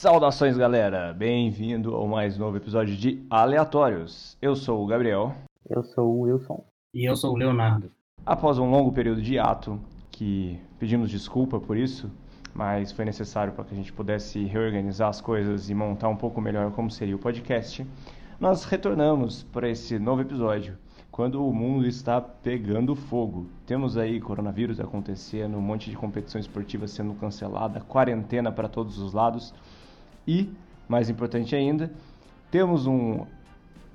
[0.00, 1.12] Saudações, galera!
[1.12, 4.38] Bem-vindo ao mais novo episódio de Aleatórios.
[4.40, 5.34] Eu sou o Gabriel.
[5.68, 6.64] Eu sou o Wilson.
[6.94, 7.90] E eu sou o Leonardo.
[8.24, 9.80] Após um longo período de ato,
[10.12, 12.08] que pedimos desculpa por isso,
[12.54, 16.40] mas foi necessário para que a gente pudesse reorganizar as coisas e montar um pouco
[16.40, 17.84] melhor como seria o podcast,
[18.38, 20.78] nós retornamos para esse novo episódio
[21.10, 23.48] quando o mundo está pegando fogo.
[23.66, 29.12] Temos aí coronavírus acontecendo, um monte de competição esportiva sendo cancelada, quarentena para todos os
[29.12, 29.52] lados
[30.28, 30.52] e,
[30.86, 31.90] mais importante ainda,
[32.50, 33.24] temos um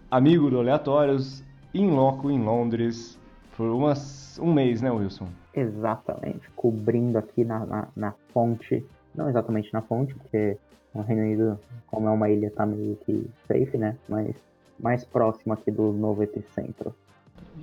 [0.10, 3.20] amigo do Aleatórios em loco em Londres
[3.56, 5.28] por umas, um mês, né, Wilson?
[5.54, 8.84] Exatamente, cobrindo aqui na, na, na fonte,
[9.14, 10.58] não exatamente na fonte, porque
[10.92, 13.96] o Reino Unido, como é uma ilha, tá meio que safe, né?
[14.10, 14.36] Mas
[14.80, 16.96] mais próximo aqui do novo epicentro.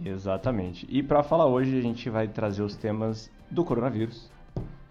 [0.04, 0.86] Exatamente.
[0.88, 4.30] E para falar hoje, a gente vai trazer os temas do coronavírus,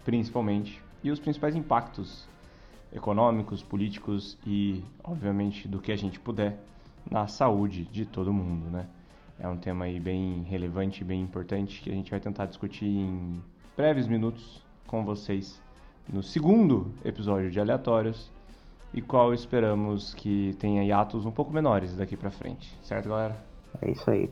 [0.04, 2.28] principalmente, e os principais impactos
[2.92, 6.58] econômicos, políticos e, obviamente, do que a gente puder
[7.10, 8.86] na saúde de todo mundo, né?
[9.38, 13.40] É um tema aí bem relevante, bem importante que a gente vai tentar discutir em
[13.76, 15.62] breves minutos com vocês
[16.12, 18.30] no segundo episódio de Aleatórios
[18.92, 23.36] e qual esperamos que tenha hiatos um pouco menores daqui para frente, certo, galera?
[23.80, 24.28] É isso aí.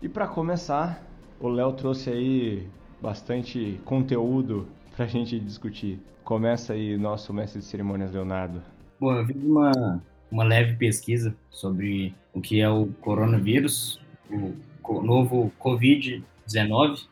[0.00, 1.02] E para começar,
[1.40, 2.68] o Léo trouxe aí
[3.00, 6.00] bastante conteúdo para a gente discutir.
[6.24, 8.62] Começa aí nosso mestre de cerimônias, Leonardo.
[8.98, 15.52] Bom, eu fiz uma, uma leve pesquisa sobre o que é o coronavírus, o novo
[15.60, 17.06] Covid-19.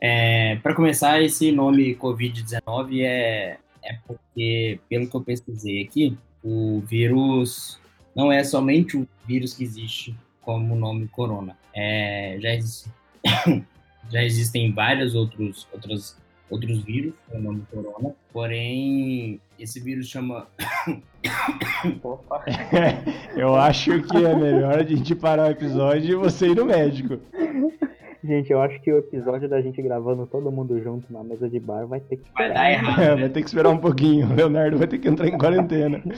[0.00, 6.80] É, para começar, esse nome Covid-19 é, é porque, pelo que eu pesquisei aqui, o
[6.86, 7.78] vírus
[8.16, 11.56] não é somente o vírus que existe como o nome corona.
[11.74, 12.90] É, já, existe,
[14.10, 16.16] já existem vários outros, outros,
[16.50, 20.48] outros vírus o nome corona, porém esse vírus chama.
[23.36, 27.18] Eu acho que é melhor a gente parar o episódio e você ir no médico.
[28.22, 31.60] Gente, eu acho que o episódio da gente gravando todo mundo junto na mesa de
[31.60, 32.48] bar vai ter que esperar.
[32.48, 33.00] Vai dar errado.
[33.00, 34.28] É, vai ter que esperar um pouquinho.
[34.28, 36.02] O Leonardo vai ter que entrar em quarentena.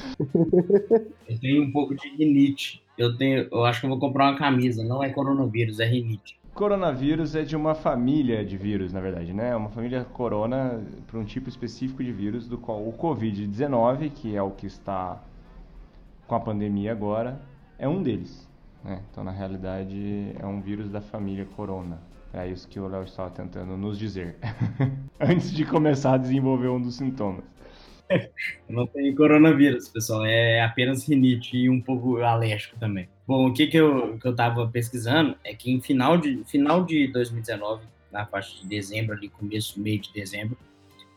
[1.29, 2.83] Eu tenho um pouco de rinite.
[2.97, 4.85] Eu tenho, eu acho que eu vou comprar uma camisa.
[4.85, 6.39] Não é coronavírus, é rinite.
[6.55, 9.51] Coronavírus é de uma família de vírus, na verdade, né?
[9.51, 14.37] É uma família corona para um tipo específico de vírus, do qual o Covid-19, que
[14.37, 15.21] é o que está
[16.27, 17.41] com a pandemia agora,
[17.79, 18.49] é um deles.
[18.85, 19.01] Né?
[19.11, 21.99] Então, na realidade, é um vírus da família corona.
[22.33, 24.37] É isso que o Léo estava tentando nos dizer.
[25.19, 27.45] Antes de começar a desenvolver um dos sintomas.
[28.69, 30.25] Não tem coronavírus, pessoal.
[30.25, 33.09] É apenas rinite e um pouco alérgico também.
[33.27, 36.85] Bom, o que, que, eu, que eu tava pesquisando é que em final de, final
[36.85, 40.57] de 2019, na faixa de dezembro, ali, começo, meio de dezembro,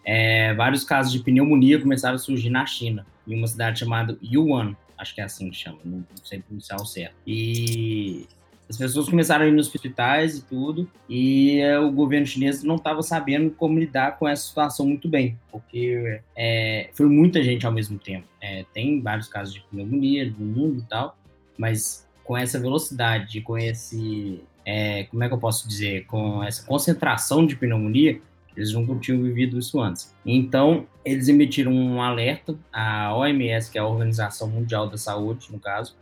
[0.05, 4.75] é, vários casos de pneumonia começaram a surgir na China, em uma cidade chamada Yuan,
[4.97, 7.15] acho que é assim que chama, não sei pronunciar o certo.
[7.25, 8.27] E
[8.69, 12.75] as pessoas começaram a ir nos hospitais e tudo, e é, o governo chinês não
[12.75, 17.71] estava sabendo como lidar com essa situação muito bem, porque é, foi muita gente ao
[17.71, 18.27] mesmo tempo.
[18.41, 21.17] É, tem vários casos de pneumonia no mundo e tal,
[21.57, 24.41] mas com essa velocidade, com esse.
[24.65, 26.05] É, como é que eu posso dizer?
[26.05, 28.19] Com essa concentração de pneumonia,
[28.55, 30.15] eles nunca tinham vivido isso antes.
[30.25, 35.59] Então, eles emitiram um alerta, a OMS, que é a Organização Mundial da Saúde, no
[35.59, 35.95] caso,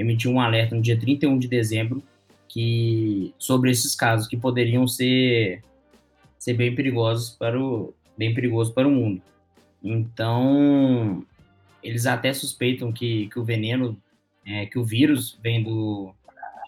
[0.00, 2.02] emitiu um alerta no dia 31 de dezembro
[2.48, 5.62] que sobre esses casos que poderiam ser
[6.38, 9.22] ser bem perigosos para o bem perigoso para o mundo.
[9.82, 11.24] Então,
[11.82, 13.96] eles até suspeitam que, que o veneno,
[14.44, 16.12] é, que o vírus vem do,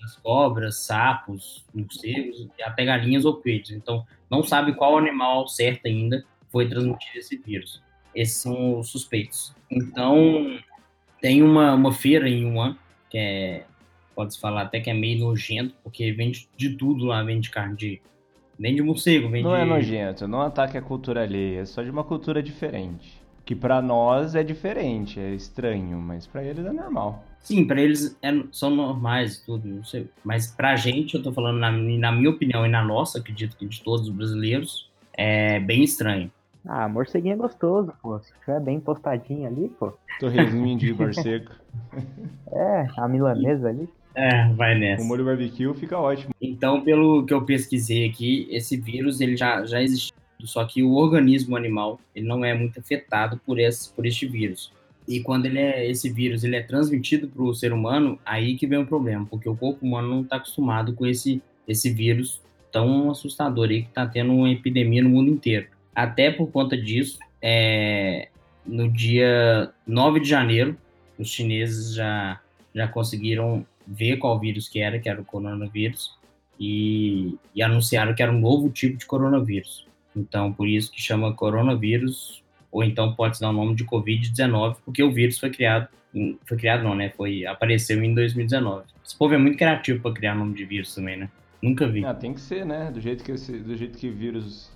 [0.01, 3.77] das cobras, sapos, morcegos, até galinhas ou peixes.
[3.77, 7.83] Então, não sabe qual animal certo ainda foi transmitido esse vírus.
[8.15, 9.55] Esses são os suspeitos.
[9.71, 10.59] Então,
[11.21, 12.77] tem uma, uma feira em Wuhan,
[13.13, 13.65] que é,
[14.17, 18.03] pode-se falar até que é meio nojento, porque vende de tudo lá, vende carne de.
[18.59, 19.45] Vende morcego, vende.
[19.45, 23.21] Não é nojento, não ataque a cultura alheia, é só de uma cultura diferente.
[23.45, 27.23] Que para nós é diferente, é estranho, mas para eles é normal.
[27.41, 30.09] Sim, para eles é, são normais tudo, não sei.
[30.25, 33.67] Mas pra gente, eu tô falando na, na minha opinião e na nossa, acredito que
[33.67, 36.31] de todos os brasileiros, é bem estranho.
[36.67, 38.19] Ah, morceguinho é gostoso, pô.
[38.21, 39.93] Se tiver bem tostadinho ali, pô.
[40.21, 41.51] Torresminho de morcego.
[42.53, 43.89] é, a milanesa ali.
[44.15, 45.03] É, vai nessa.
[45.03, 46.35] O molho barbecue fica ótimo.
[46.41, 50.13] Então, pelo que eu pesquisei aqui, esse vírus ele já, já existe,
[50.45, 54.73] só que o organismo animal ele não é muito afetado por esse, por este vírus.
[55.09, 58.67] E quando ele é, esse vírus ele é transmitido para o ser humano, aí que
[58.67, 63.11] vem o problema, porque o corpo humano não está acostumado com esse, esse vírus tão
[63.11, 65.67] assustador aí que está tendo uma epidemia no mundo inteiro.
[65.95, 68.29] Até por conta disso, é,
[68.65, 70.77] no dia 9 de janeiro,
[71.19, 72.41] os chineses já,
[72.75, 76.17] já conseguiram ver qual vírus que era, que era o coronavírus,
[76.59, 79.87] e, e anunciaram que era um novo tipo de coronavírus.
[80.15, 85.03] Então, por isso que chama coronavírus, ou então pode dar o nome de Covid-19, porque
[85.03, 85.89] o vírus foi criado,
[86.47, 87.13] foi criado não, né?
[87.17, 88.85] Foi, apareceu em 2019.
[89.05, 91.29] Esse povo é muito criativo para criar nome de vírus também, né?
[91.61, 92.05] Nunca vi.
[92.05, 92.91] Ah, tem que ser, né?
[92.91, 94.71] Do jeito que esse, do jeito que vírus,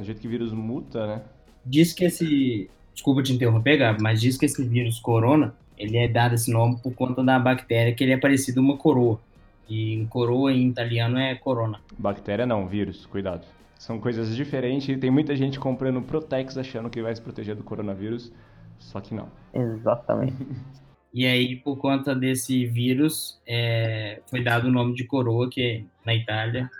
[0.00, 1.22] do jeito que vírus muta, né?
[1.64, 6.08] Diz que esse, desculpa te interromper, Gabi, mas diz que esse vírus corona, ele é
[6.08, 9.20] dado esse nome por conta da bactéria que ele é parecido uma coroa.
[9.68, 11.80] E em coroa em italiano é corona.
[11.98, 13.46] Bactéria não, vírus, cuidado.
[13.78, 17.62] São coisas diferentes e tem muita gente comprando Protex achando que vai se proteger do
[17.62, 18.32] coronavírus,
[18.78, 19.28] só que não.
[19.52, 20.36] Exatamente.
[21.14, 26.14] E aí, por conta desse vírus, é, foi dado o nome de coroa, que na
[26.14, 26.70] Itália,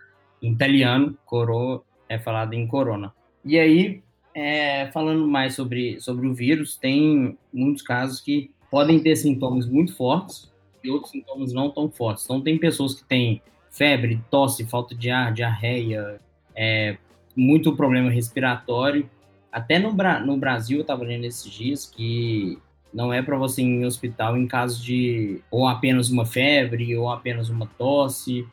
[0.42, 3.12] em italiano, coroa é falado em corona.
[3.44, 4.02] E aí,
[4.34, 9.94] é, falando mais sobre, sobre o vírus, tem muitos casos que podem ter sintomas muito
[9.94, 12.24] fortes, e outros sintomas não tão fortes.
[12.24, 16.20] Então, tem pessoas que têm febre, tosse, falta de ar, diarreia,
[16.54, 16.96] é,
[17.34, 19.08] muito problema respiratório.
[19.50, 19.92] Até no,
[20.24, 22.58] no Brasil, eu estava lendo esses dias que
[22.92, 27.10] não é para você ir em hospital em caso de ou apenas uma febre ou
[27.10, 28.46] apenas uma tosse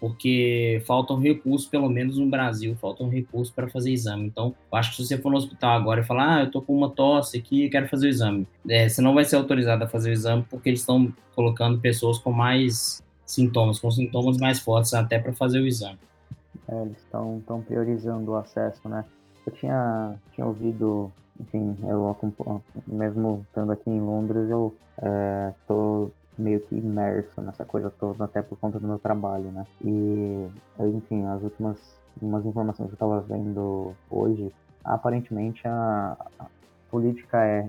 [0.00, 4.26] porque faltam recursos, pelo menos no Brasil, faltam recursos para fazer exame.
[4.26, 6.62] Então, eu acho que se você for no hospital agora e falar, ah, eu tô
[6.62, 9.88] com uma tosse aqui, quero fazer o exame, é, você não vai ser autorizado a
[9.88, 14.94] fazer o exame porque eles estão colocando pessoas com mais sintomas, com sintomas mais fortes
[14.94, 15.98] até para fazer o exame.
[16.66, 19.04] É, eles estão priorizando o acesso, né?
[19.46, 22.16] Eu tinha, tinha ouvido, enfim, eu
[22.86, 28.42] mesmo estando aqui em Londres, eu estou é, meio que imerso nessa coisa toda, até
[28.42, 29.66] por conta do meu trabalho, né?
[29.84, 30.48] E,
[30.78, 34.52] enfim, as últimas umas informações que eu estava vendo hoje,
[34.84, 36.46] aparentemente a, a,
[36.90, 37.68] política é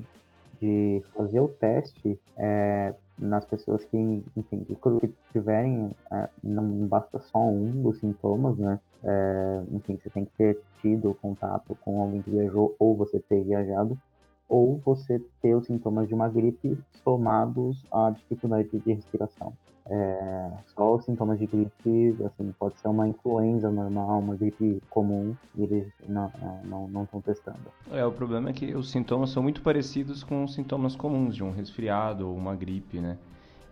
[0.60, 3.98] de fazer o teste é, nas pessoas que,
[4.36, 8.80] enfim, que tiverem, é, não basta só um dos sintomas, né?
[9.04, 13.44] É, enfim, você tem que ter tido contato com alguém que viajou ou você ter
[13.44, 13.98] viajado
[14.52, 19.54] ou você ter os sintomas de uma gripe somados à dificuldade de respiração.
[19.90, 25.34] É, só os sintomas de gripe, assim, pode ser uma influenza normal, uma gripe comum,
[25.56, 27.60] e eles não estão não, não testando.
[27.92, 31.44] É, o problema é que os sintomas são muito parecidos com os sintomas comuns de
[31.44, 33.18] um resfriado ou uma gripe, né?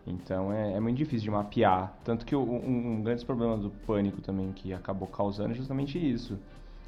[0.08, 1.94] Então é, é muito difícil de mapear.
[2.06, 6.40] Tanto que um, um grande problema do pânico também que acabou causando é justamente isso.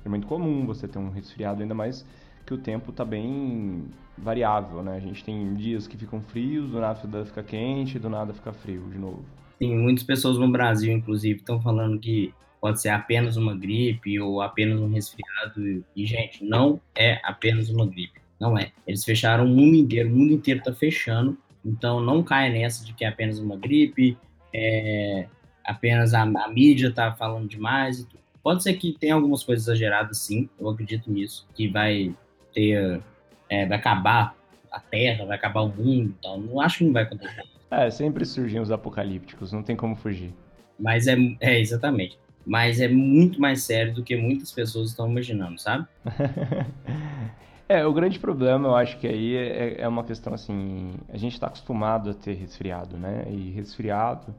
[0.03, 2.05] É muito comum você ter um resfriado, ainda mais
[2.45, 3.85] que o tempo está bem
[4.17, 4.95] variável, né?
[4.95, 8.89] A gente tem dias que ficam frios, do nada fica quente, do nada fica frio
[8.91, 9.25] de novo.
[9.59, 14.41] Tem muitas pessoas no Brasil, inclusive, estão falando que pode ser apenas uma gripe ou
[14.41, 15.83] apenas um resfriado.
[15.95, 18.21] E, gente, não é apenas uma gripe.
[18.39, 18.71] Não é.
[18.87, 21.37] Eles fecharam o mundo inteiro, o mundo inteiro está fechando.
[21.63, 24.17] Então não caia nessa de que é apenas uma gripe,
[24.53, 25.27] é
[25.63, 28.21] apenas a, a mídia está falando demais e tudo.
[28.43, 32.15] Pode ser que tenha algumas coisas exageradas, sim, eu acredito nisso, que vai
[32.53, 33.01] ter,
[33.49, 34.35] é, vai acabar
[34.71, 37.43] a Terra, vai acabar o mundo então Não acho que não vai acontecer.
[37.69, 40.33] É, sempre surgem os apocalípticos, não tem como fugir.
[40.79, 42.17] Mas é, é exatamente.
[42.45, 45.85] Mas é muito mais sério do que muitas pessoas estão imaginando, sabe?
[47.69, 51.33] é, o grande problema, eu acho que aí é, é uma questão assim, a gente
[51.33, 53.25] está acostumado a ter resfriado, né?
[53.29, 54.33] E resfriado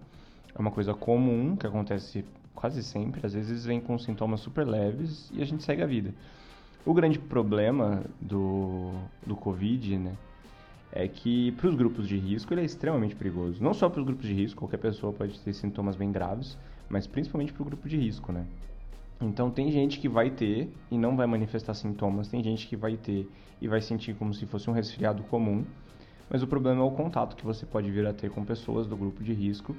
[0.54, 5.30] é uma coisa comum que acontece quase sempre, às vezes vem com sintomas super leves
[5.32, 6.12] e a gente segue a vida.
[6.84, 8.90] O grande problema do,
[9.24, 10.16] do Covid, né,
[10.90, 13.62] é que para os grupos de risco ele é extremamente perigoso.
[13.62, 16.58] Não só para os grupos de risco, qualquer pessoa pode ter sintomas bem graves,
[16.88, 18.46] mas principalmente para o grupo de risco, né?
[19.20, 22.96] Então tem gente que vai ter e não vai manifestar sintomas, tem gente que vai
[22.96, 25.64] ter e vai sentir como se fosse um resfriado comum,
[26.28, 28.96] mas o problema é o contato que você pode vir a ter com pessoas do
[28.96, 29.76] grupo de risco,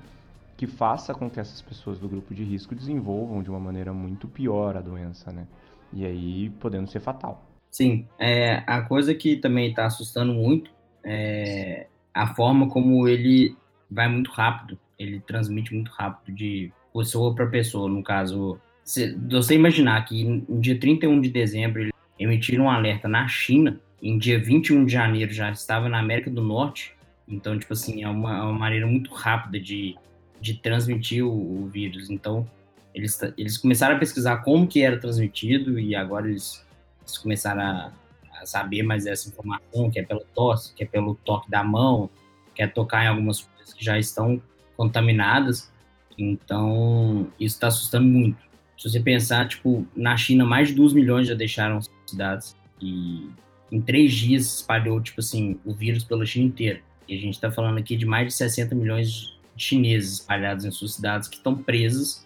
[0.56, 4.28] que faça com que essas pessoas do grupo de risco desenvolvam de uma maneira muito
[4.28, 5.46] pior a doença, né?
[5.94, 7.46] E aí podendo ser fatal.
[7.70, 10.72] Sim, é, a coisa que também está assustando muito
[11.04, 13.56] é a forma como ele
[13.90, 17.90] vai muito rápido, ele transmite muito rápido de pessoa para pessoa.
[17.90, 23.08] No caso, se você imaginar que no dia 31 de dezembro ele emitiram um alerta
[23.08, 26.96] na China, em dia 21 de janeiro já estava na América do Norte,
[27.28, 29.96] então, tipo assim, é uma, é uma maneira muito rápida de,
[30.42, 32.10] de transmitir o, o vírus.
[32.10, 32.48] Então,
[32.94, 36.66] eles, eles começaram a pesquisar como que era transmitido e agora eles,
[37.02, 37.92] eles começaram a,
[38.40, 42.10] a, saber mais dessa informação, que é pelo tosse, que é pelo toque da mão,
[42.54, 44.42] que é tocar em algumas coisas que já estão
[44.78, 45.72] contaminadas.
[46.18, 48.38] Então, isso está assustando muito.
[48.78, 52.56] Se você pensar, tipo, na China, mais de 2 milhões já deixaram cidades.
[52.80, 53.30] E,
[53.72, 56.80] em três dias espalhou, tipo assim, o vírus pela China inteira.
[57.08, 60.70] E a gente está falando aqui de mais de 60 milhões de chineses espalhados em
[60.70, 62.24] suas cidades que estão presos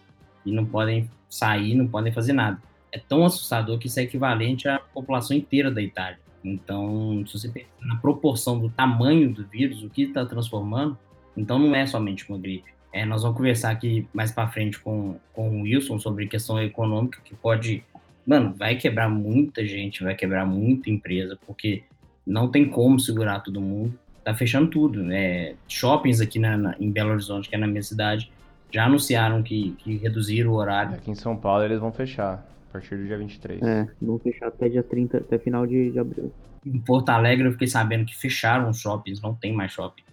[0.48, 2.62] e não podem sair, não podem fazer nada.
[2.92, 6.20] É tão assustador que isso é equivalente à população inteira da Itália.
[6.44, 10.98] Então, se você pensar na proporção do tamanho do vírus, o que está transformando,
[11.36, 12.72] então não é somente uma gripe.
[12.94, 17.20] É, nós vamos conversar aqui mais para frente com, com o Wilson sobre questão econômica,
[17.24, 17.84] que pode,
[18.26, 21.84] mano, vai quebrar muita gente, vai quebrar muita empresa, porque
[22.26, 23.98] não tem como segurar todo mundo.
[24.24, 25.56] Tá fechando tudo, né?
[25.68, 28.32] Shoppings aqui na, na, em Belo Horizonte, que é na minha cidade,
[28.72, 30.96] já anunciaram que, que reduziram o horário.
[30.96, 33.62] Aqui em São Paulo eles vão fechar a partir do dia 23.
[33.62, 36.32] É, vão fechar até dia 30, até final de, de abril.
[36.66, 40.04] Em Porto Alegre eu fiquei sabendo que fecharam os shoppings, não tem mais shopping.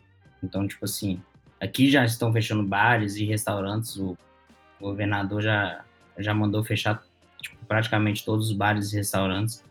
[0.43, 1.21] Então, tipo assim,
[1.61, 4.17] aqui já estão fechando bares e restaurantes, o
[4.81, 5.85] governador já,
[6.19, 7.03] já mandou fechar
[7.41, 9.65] tipo, praticamente todos os bares e restaurantes,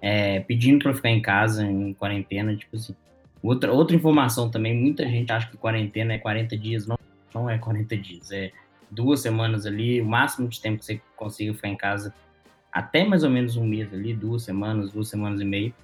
[0.00, 2.94] é, pedindo para ficar em casa, em quarentena, tipo assim.
[3.42, 6.96] Outra, outra informação também, muita gente acha que quarentena é 40 dias, não,
[7.34, 8.52] não é 40 dias, é
[8.90, 12.14] duas semanas ali, o máximo de tempo que você consiga ficar em casa,
[12.70, 15.74] até mais ou menos um mês ali, duas semanas, duas semanas e meio,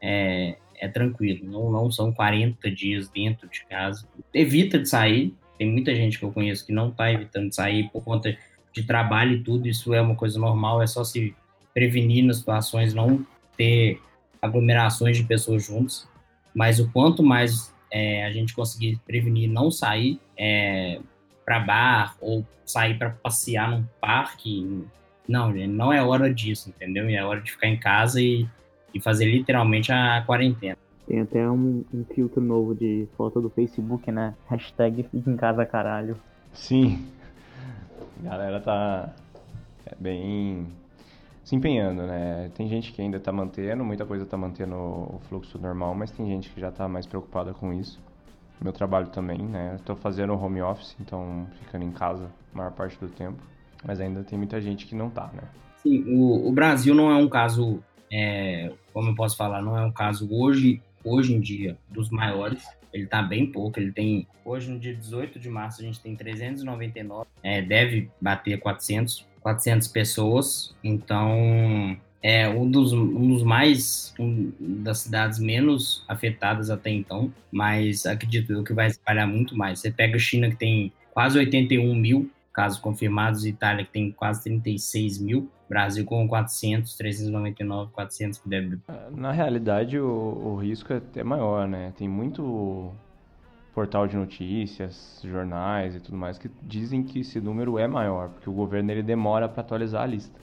[0.00, 4.06] é, é tranquilo, não, não são 40 dias dentro de casa.
[4.32, 7.88] Evita de sair, tem muita gente que eu conheço que não está evitando de sair
[7.90, 8.36] por conta
[8.72, 11.34] de trabalho e tudo, isso é uma coisa normal, é só se
[11.74, 13.24] prevenir nas situações, não
[13.56, 14.00] ter
[14.40, 16.08] aglomerações de pessoas juntas,
[16.54, 20.98] mas o quanto mais é, a gente conseguir prevenir não sair é,
[21.44, 24.84] para bar ou sair para passear num parque,
[25.28, 27.08] não, não é hora disso, entendeu?
[27.08, 28.48] É hora de ficar em casa e,
[28.92, 30.76] e fazer literalmente a quarentena.
[31.06, 34.34] Tem até um, um, filtro novo de foto do Facebook, né?
[34.48, 36.16] Hashtag fica em casa caralho.
[36.52, 37.06] Sim.
[38.24, 39.14] A galera tá
[39.86, 40.66] é bem
[41.44, 42.50] se empenhando, né?
[42.54, 46.26] Tem gente que ainda está mantendo, muita coisa está mantendo o fluxo normal, mas tem
[46.26, 48.00] gente que já está mais preocupada com isso.
[48.60, 49.76] Meu trabalho também, né?
[49.76, 53.42] Estou fazendo home office, então ficando em casa a maior parte do tempo,
[53.84, 55.42] mas ainda tem muita gente que não está, né?
[55.82, 59.84] Sim, o, o, Brasil não é um caso, é, como eu posso falar, não é
[59.84, 62.64] um caso hoje, hoje em dia dos maiores.
[62.92, 66.14] Ele está bem pouco, ele tem, hoje no dia 18 de março a gente tem
[66.14, 74.52] 399, é, deve bater 400, 400 pessoas, então é um dos, um dos mais, um
[74.60, 79.80] das cidades menos afetadas até então, mas acredito eu que vai espalhar muito mais.
[79.80, 84.44] Você pega a China que tem quase 81 mil casos confirmados, Itália que tem quase
[84.44, 88.78] 36 mil, Brasil com 400, 399, 400 que deve...
[89.10, 91.92] Na realidade o, o risco é até maior, né?
[91.96, 92.92] Tem muito
[93.74, 98.50] portal de notícias, jornais e tudo mais que dizem que esse número é maior, porque
[98.50, 100.38] o governo ele demora para atualizar a lista.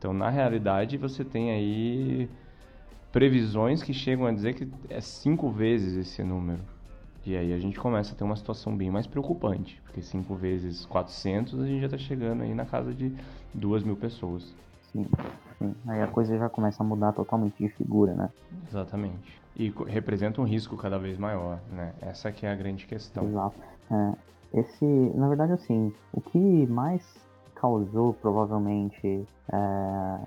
[0.00, 2.30] Então, na realidade, você tem aí
[3.12, 6.62] previsões que chegam a dizer que é cinco vezes esse número.
[7.26, 10.86] E aí a gente começa a ter uma situação bem mais preocupante, porque cinco vezes
[10.86, 13.14] 400 a gente já está chegando aí na casa de
[13.52, 14.54] duas mil pessoas.
[14.90, 15.04] Sim,
[15.58, 15.74] sim.
[15.86, 18.30] Aí a coisa já começa a mudar totalmente de figura, né?
[18.66, 21.92] Exatamente e representa um risco cada vez maior, né?
[22.00, 23.24] Essa que é a grande questão.
[23.28, 23.60] Exato.
[23.90, 27.04] É, esse, na verdade, assim, o que mais
[27.60, 30.18] causou provavelmente é,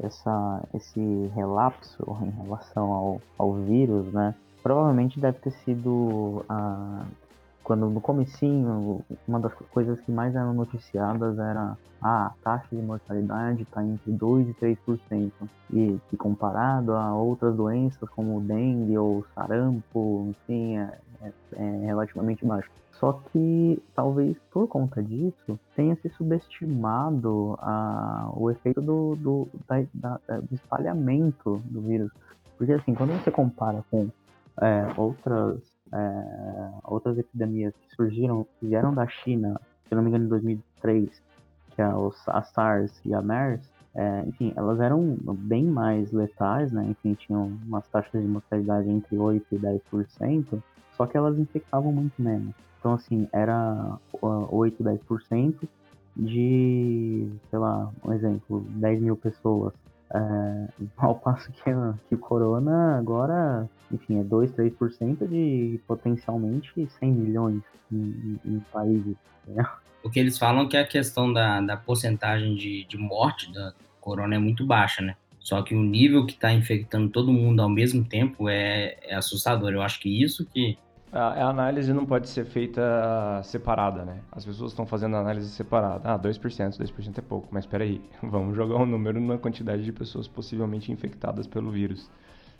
[0.00, 4.34] essa, esse relapso em relação ao, ao vírus, né?
[4.62, 7.04] Provavelmente deve ter sido a,
[7.64, 12.82] quando no comecinho, uma das coisas que mais eram noticiadas era ah, a taxa de
[12.82, 15.32] mortalidade está entre 2% e 3%,
[15.72, 22.44] e que comparado a outras doenças como dengue ou sarampo, enfim, é, é, é relativamente
[22.44, 22.70] baixo.
[22.92, 29.82] Só que talvez por conta disso tenha se subestimado a, o efeito do, do, da,
[29.94, 32.12] da, do espalhamento do vírus.
[32.56, 34.08] Porque assim, quando você compara com
[34.60, 40.24] é, outras é, outras epidemias que surgiram, que vieram da China, se não me engano,
[40.24, 41.22] em 2003,
[41.70, 43.60] que é os, a SARS e a MERS,
[43.94, 46.84] é, enfim, elas eram bem mais letais, né?
[46.90, 50.62] Enfim, tinham umas taxas de mortalidade entre 8% e 10%,
[50.96, 52.54] só que elas infectavam muito menos.
[52.80, 55.68] Então, assim, era 8, 10%
[56.16, 59.72] de, sei lá, um exemplo, 10 mil pessoas.
[60.12, 61.70] É, ao passo que,
[62.08, 69.16] que corona agora, enfim, é 2, 3% de potencialmente 100 milhões em, em países.
[69.46, 69.64] Né?
[70.02, 73.72] O que eles falam é que a questão da, da porcentagem de, de morte da
[74.00, 75.16] corona é muito baixa, né?
[75.40, 79.72] Só que o nível que está infectando todo mundo ao mesmo tempo é, é assustador.
[79.72, 80.78] Eu acho que isso que
[81.14, 84.20] a, análise não pode ser feita separada, né?
[84.32, 86.12] As pessoas estão fazendo a análise separada.
[86.12, 89.92] Ah, 2%, 2% é pouco, mas espera aí, vamos jogar um número na quantidade de
[89.92, 92.10] pessoas possivelmente infectadas pelo vírus.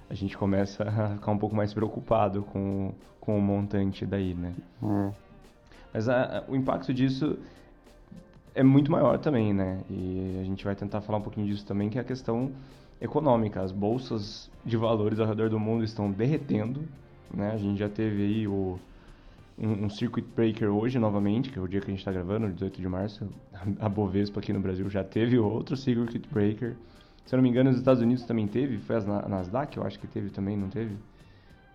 [0.09, 4.55] a gente começa a ficar um pouco mais preocupado com, com o montante daí, né?
[4.83, 5.13] É.
[5.93, 7.37] Mas a, a, o impacto disso
[8.55, 9.81] é muito maior também, né?
[9.91, 12.53] E a gente vai tentar falar um pouquinho disso também, que é a questão
[13.01, 13.61] econômica.
[13.61, 16.87] As bolsas de valores ao redor do mundo estão derretendo,
[17.37, 17.53] né?
[17.53, 18.79] A gente já teve aí o,
[19.59, 22.51] um, um circuit breaker hoje novamente, que é o dia que a gente está gravando,
[22.53, 23.29] 18 de março.
[23.81, 26.77] A Bovespa aqui no Brasil já teve outro circuit breaker.
[27.25, 28.79] Se eu não me engano, nos Estados Unidos também teve.
[28.79, 30.97] Foi a Nasdaq, eu acho que teve também, não teve?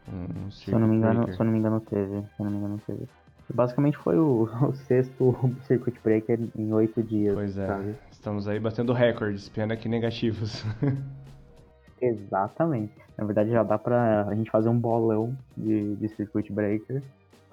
[0.07, 2.21] Um, um se, eu não me engano, se eu não me engano, teve.
[2.21, 3.07] Se eu não me engano, teve.
[3.53, 5.35] Basicamente foi o, o sexto
[5.65, 7.33] circuit breaker em oito dias.
[7.33, 7.67] Pois é.
[7.67, 7.95] Sabe?
[8.11, 10.63] Estamos aí batendo recordes, pena que negativos.
[12.01, 12.93] Exatamente.
[13.19, 17.03] Na verdade, já dá pra a gente fazer um bolão de, de circuit breaker.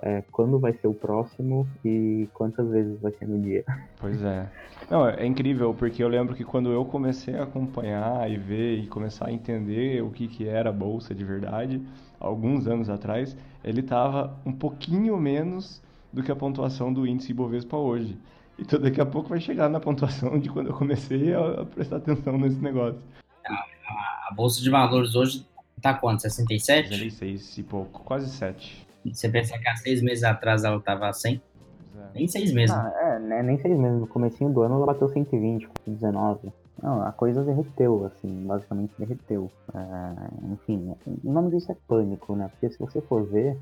[0.00, 3.64] É, quando vai ser o próximo e quantas vezes vai ser no dia.
[3.99, 4.46] Pois é.
[4.88, 8.87] Não, é incrível, porque eu lembro que quando eu comecei a acompanhar e ver e
[8.87, 11.82] começar a entender o que, que era a bolsa de verdade,
[12.20, 15.82] alguns anos atrás, ele estava um pouquinho menos
[16.12, 18.16] do que a pontuação do índice Ibovespa hoje.
[18.56, 22.38] Então daqui a pouco vai chegar na pontuação de quando eu comecei a, prestar atenção
[22.38, 23.00] nesse negócio.
[23.44, 25.44] A, a Bolsa de Valores hoje
[25.76, 26.23] está quanto?
[26.23, 26.88] 67?
[26.88, 28.87] 66 e pouco, quase 7.
[29.12, 31.35] Você pensa que há seis meses atrás ela estava 100?
[31.35, 32.18] É.
[32.18, 32.75] Nem seis meses.
[32.75, 34.00] Ah, é, né, nem seis meses.
[34.00, 36.52] No comecinho do ano ela bateu 120, 19.
[36.83, 39.50] Não, a coisa derreteu, assim, basicamente derreteu.
[39.75, 42.49] É, enfim, o nome disso é pânico, né?
[42.49, 43.56] Porque se você for ver,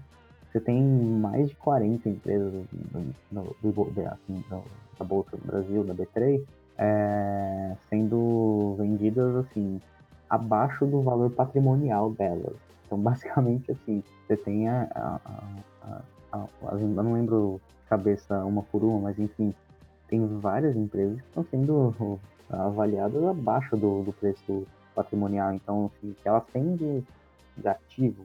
[0.50, 2.66] você tem mais de 40 empresas do,
[3.30, 6.42] do, do, assim, da Bolsa do Brasil, da B3,
[6.76, 9.80] é, sendo vendidas assim
[10.34, 12.56] abaixo do valor patrimonial delas.
[12.86, 15.20] Então, basicamente, assim, você tem a, a,
[16.32, 19.54] a, a, eu não lembro cabeça uma por uma, mas enfim,
[20.08, 22.18] tem várias empresas que estão sendo
[22.50, 25.52] avaliadas abaixo do, do preço patrimonial.
[25.52, 27.02] Então, assim, o que elas têm de,
[27.56, 28.24] de ativo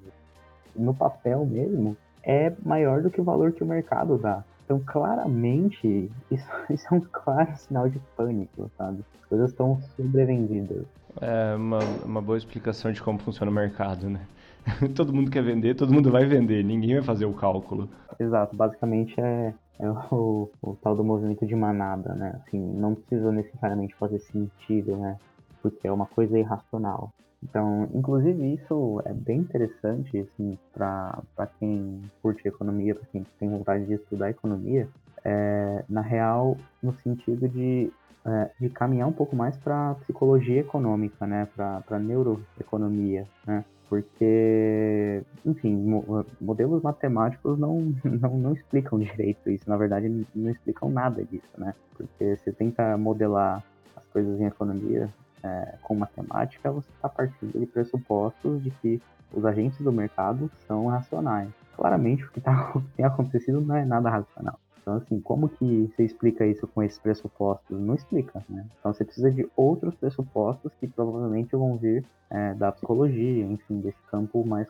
[0.75, 4.43] no papel mesmo é maior do que o valor que o mercado dá.
[4.65, 9.03] Então, claramente, isso, isso é um claro sinal de pânico, sabe?
[9.21, 10.85] As coisas estão sobrevendidas.
[11.21, 14.21] É uma, uma boa explicação de como funciona o mercado, né?
[14.95, 17.89] todo mundo quer vender, todo mundo vai vender, ninguém vai fazer o cálculo.
[18.19, 22.39] Exato, basicamente é, é o, o, tal do movimento de manada, né?
[22.41, 25.17] Assim, não precisa necessariamente fazer sentido, né?
[25.61, 27.11] Porque é uma coisa irracional.
[27.41, 33.85] Então, inclusive isso é bem interessante assim, para quem curte economia, para quem tem vontade
[33.85, 34.89] de estudar economia,
[35.23, 37.91] é, na real, no sentido de,
[38.25, 45.75] é, de caminhar um pouco mais para psicologia econômica, né, para neuroeconomia, né, porque, enfim,
[45.75, 51.49] mo modelos matemáticos não, não, não explicam direito isso, na verdade não explicam nada disso,
[51.57, 53.63] né, porque você tenta modelar
[53.95, 55.09] as coisas em economia,
[55.43, 59.01] é, com matemática, você está partindo de pressupostos de que
[59.31, 61.49] os agentes do mercado são racionais.
[61.75, 64.59] Claramente, o que, tá, o que tem acontecido não é nada racional.
[64.81, 67.79] Então, assim, como que você explica isso com esses pressupostos?
[67.79, 68.65] Não explica, né?
[68.79, 73.97] Então, você precisa de outros pressupostos que provavelmente vão vir é, da psicologia, enfim, desse
[74.11, 74.67] campo mais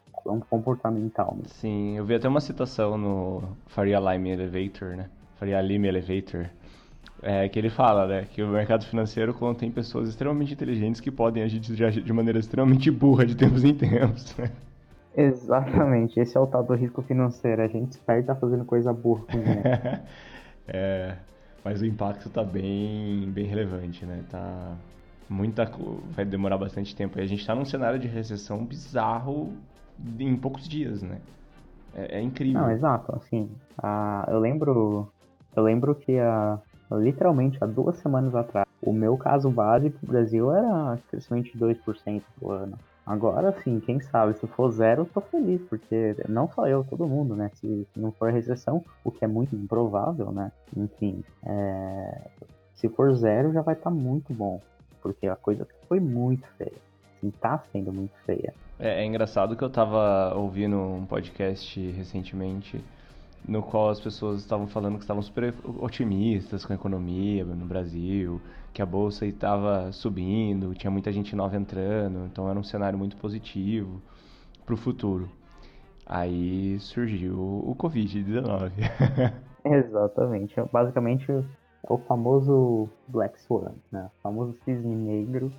[0.50, 1.36] comportamental.
[1.38, 1.44] Né?
[1.48, 5.10] Sim, eu vi até uma citação no Faria Lime Elevator, né?
[5.38, 6.50] Faria Lime Elevator,
[7.22, 11.44] é, que ele fala, né, que o mercado financeiro contém pessoas extremamente inteligentes que podem
[11.44, 14.36] agir de, de maneira extremamente burra de tempos em tempos.
[14.38, 14.52] Né?
[15.22, 17.62] Exatamente, esse é o tal do risco financeiro.
[17.62, 19.38] A gente espera estar tá fazendo coisa burra com
[20.66, 21.18] é,
[21.64, 24.24] mas o impacto está bem, bem relevante, né?
[24.30, 24.78] Tá
[25.30, 25.70] muita,
[26.12, 27.20] vai demorar bastante tempo.
[27.20, 29.52] E a gente está num cenário de recessão bizarro
[30.18, 31.20] em poucos dias, né?
[31.94, 32.62] É, é incrível.
[32.62, 33.14] Não, exato.
[33.14, 35.12] Assim, a, eu lembro,
[35.54, 36.60] eu lembro que a
[36.92, 38.66] literalmente há duas semanas atrás.
[38.82, 42.78] O meu caso base para o Brasil era crescimento de 2% por ano.
[43.10, 47.08] Agora sim, quem sabe, se for zero, eu tô feliz, porque não só eu, todo
[47.08, 47.50] mundo, né?
[47.56, 50.52] Se, se não for recessão, o que é muito improvável, né?
[50.78, 52.28] Enfim, é...
[52.76, 54.62] se for zero, já vai estar tá muito bom,
[55.02, 56.78] porque a coisa foi muito feia.
[57.18, 58.54] Assim, tá sendo muito feia.
[58.78, 62.80] É, é engraçado que eu tava ouvindo um podcast recentemente
[63.48, 68.40] no qual as pessoas estavam falando que estavam super otimistas com a economia no Brasil,
[68.74, 73.18] que a bolsa estava subindo, tinha muita gente nova entrando, então era um cenário muito
[73.18, 74.02] positivo
[74.66, 75.30] para o futuro.
[76.06, 78.72] Aí surgiu o Covid-19.
[79.64, 80.56] Exatamente.
[80.72, 81.44] Basicamente é
[81.94, 84.10] o famoso Black Swan, né?
[84.18, 85.52] O famoso cisne negro,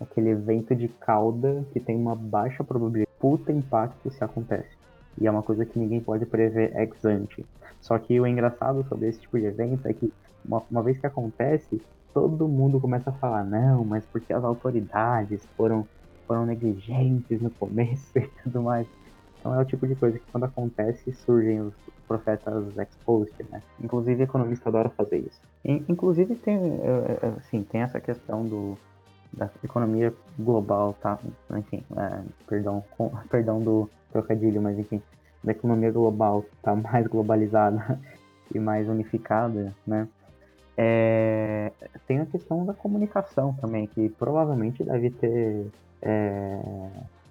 [0.00, 4.76] aquele evento de cauda que tem uma baixa probabilidade, puta impacto se acontece.
[5.20, 7.46] E é uma coisa que ninguém pode prever ex ante.
[7.80, 10.12] Só que o engraçado sobre esse tipo de evento é que,
[10.44, 11.80] uma, uma vez que acontece,
[12.14, 15.86] todo mundo começa a falar, não, mas porque as autoridades foram
[16.26, 18.86] foram negligentes no começo e tudo mais.
[19.38, 21.74] Então é o tipo de coisa que quando acontece surgem os
[22.08, 23.62] profetas exposed, né?
[23.82, 25.40] Inclusive economista adora fazer isso.
[25.64, 26.58] Inclusive tem,
[27.36, 28.78] assim, tem essa questão do
[29.36, 31.18] da economia global, tá?
[31.56, 35.02] Enfim, é, perdão, com, perdão do trocadilho, mas enfim,
[35.42, 38.00] da economia global tá mais globalizada
[38.54, 40.08] e mais unificada, né?
[40.76, 41.72] É,
[42.06, 45.66] tem a questão da comunicação também, que provavelmente deve ter
[46.02, 46.60] é,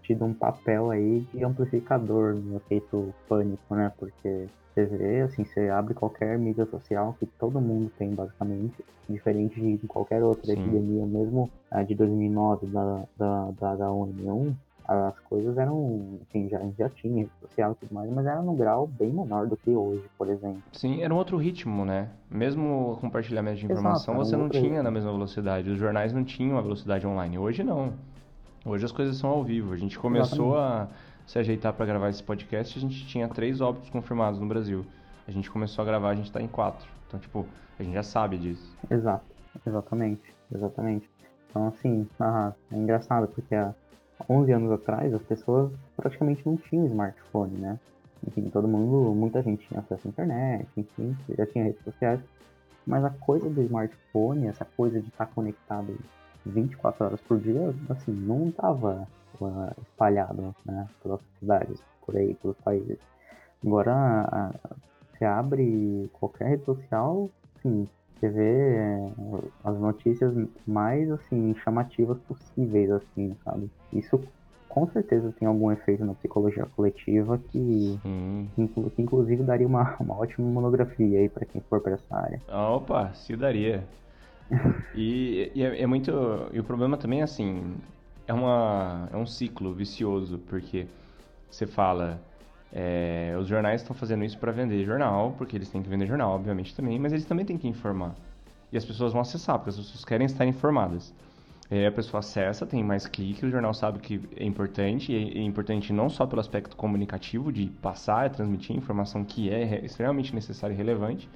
[0.04, 3.92] tido um papel aí de amplificador no efeito pânico, né?
[3.98, 9.60] Porque você vê, assim, você abre qualquer mídia social que todo mundo tem, basicamente, diferente
[9.60, 10.54] de qualquer outra Sim.
[10.54, 16.90] epidemia, mesmo a de 2009 da, da, da H1N1, as coisas eram, enfim, já, já
[16.90, 20.04] tinha rede social e tudo mais, mas era num grau bem menor do que hoje,
[20.18, 20.62] por exemplo.
[20.74, 22.10] Sim, era um outro ritmo, né?
[22.30, 24.84] Mesmo o compartilhamento de informação, Exato, você não tinha ritmo.
[24.84, 25.70] na mesma velocidade.
[25.70, 27.38] Os jornais não tinham a velocidade online.
[27.38, 27.94] Hoje não.
[28.66, 29.74] Hoje as coisas são ao vivo.
[29.74, 30.92] A gente começou Exatamente.
[30.92, 34.86] a se ajeitar para gravar esse podcast, a gente tinha três óbitos confirmados no Brasil.
[35.28, 36.88] A gente começou a gravar, a gente está em quatro.
[37.08, 37.46] Então, tipo,
[37.80, 38.76] a gente já sabe disso.
[38.90, 39.26] Exato,
[39.66, 40.22] exatamente,
[40.54, 41.10] exatamente.
[41.50, 43.74] Então, assim, ah, é engraçado, porque há
[44.30, 47.80] 11 anos atrás as pessoas praticamente não tinham smartphone, né?
[48.28, 52.20] Enfim, todo mundo, muita gente tinha acesso à internet, enfim, já tinha redes sociais.
[52.86, 55.98] Mas a coisa do smartphone, essa coisa de estar conectado
[56.46, 59.08] 24 horas por dia, assim, não estava
[59.40, 62.98] uh, espalhado, né, pelas cidades, por aí, pelos países.
[63.66, 64.52] Agora,
[65.12, 67.88] você abre qualquer rede social, assim,
[68.24, 69.10] você vê é,
[69.66, 70.34] as notícias
[70.66, 73.70] mais, assim, chamativas possíveis, assim, sabe?
[73.92, 74.22] Isso
[74.70, 78.00] com certeza tem algum efeito na psicologia coletiva que,
[78.56, 82.42] que, que, inclusive daria uma, uma ótima monografia aí para quem for para essa área.
[82.48, 83.84] Opa, se daria.
[84.96, 86.12] e, e é, é, muito.
[86.54, 87.76] E o problema também é assim:
[88.26, 90.88] é, uma, é um ciclo vicioso, porque
[91.52, 92.22] você fala.
[92.76, 96.32] É, os jornais estão fazendo isso para vender jornal, porque eles têm que vender jornal,
[96.34, 98.16] obviamente também, mas eles também têm que informar.
[98.72, 101.14] E as pessoas vão acessar, porque as pessoas querem estar informadas.
[101.70, 105.42] É, a pessoa acessa, tem mais clique, o jornal sabe que é importante, e é
[105.42, 110.78] importante não só pelo aspecto comunicativo, de passar, transmitir informação que é extremamente necessária e
[110.78, 111.30] relevante,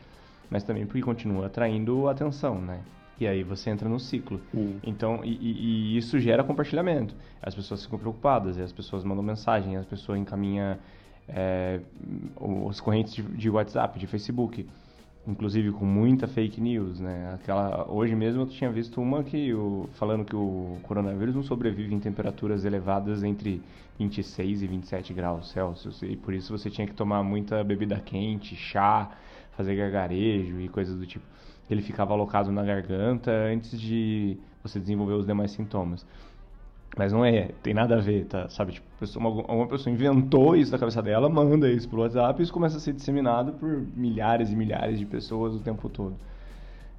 [0.50, 2.80] mas também porque continua atraindo atenção, né?
[3.19, 4.39] E aí você entra no ciclo.
[4.52, 4.80] Sim.
[4.84, 7.15] Então, e, e, isso gera compartilhamento.
[7.41, 10.78] As pessoas ficam preocupadas, as pessoas mandam mensagem, as pessoas encaminham
[11.27, 11.79] é,
[12.39, 14.65] os correntes de, de, WhatsApp, de Facebook,
[15.27, 17.33] inclusive com muita fake news, né?
[17.35, 21.93] Aquela, hoje mesmo eu tinha visto uma que o, falando que o coronavírus não sobrevive
[21.93, 23.61] em temperaturas elevadas entre
[23.99, 28.55] 26 e 27 graus Celsius e por isso você tinha que tomar muita bebida quente,
[28.55, 29.11] chá,
[29.51, 31.25] fazer gargarejo e coisas do tipo
[31.69, 36.05] ele ficava alocado na garganta antes de você desenvolver os demais sintomas.
[36.95, 38.50] Mas não é, tem nada a ver, tá?
[38.50, 42.39] Sabe, tipo, pessoa, uma, uma pessoa inventou isso da cabeça dela, manda isso pro WhatsApp
[42.39, 46.15] e isso começa a ser disseminado por milhares e milhares de pessoas o tempo todo.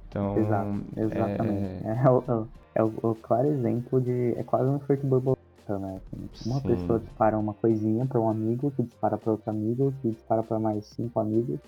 [0.07, 1.85] Então, Exato, exatamente.
[1.85, 4.33] É, é, o, é o, o, claro exemplo de.
[4.37, 5.99] É quase um efeito borboleta, né?
[6.45, 6.67] Uma Sim.
[6.67, 10.59] pessoa dispara uma coisinha para um amigo, que dispara para outro amigo, que dispara para
[10.59, 11.59] mais cinco amigos,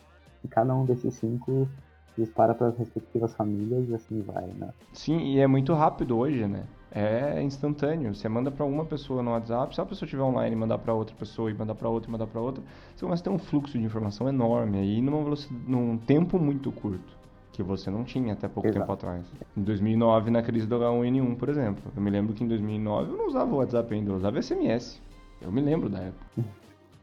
[0.43, 1.69] e cada um desses cinco
[2.17, 4.69] dispara para as respectivas famílias e assim vai, né?
[4.93, 6.65] Sim, e é muito rápido hoje, né?
[6.93, 8.13] É instantâneo.
[8.13, 11.15] Você manda para uma pessoa no WhatsApp, se a pessoa estiver online, mandar para outra
[11.15, 12.61] pessoa e mandar para outra e mandar para outra,
[12.93, 16.69] você começa a ter um fluxo de informação enorme aí numa velocidade, num tempo muito
[16.69, 17.17] curto,
[17.53, 18.81] que você não tinha até pouco Exato.
[18.81, 19.25] tempo atrás.
[19.55, 23.17] Em 2009, na crise do H1N1, por exemplo, eu me lembro que em 2009 eu
[23.17, 25.01] não usava o WhatsApp ainda, eu usava SMS.
[25.41, 26.25] Eu me lembro da época.